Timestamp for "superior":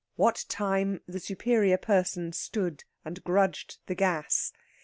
1.19-1.77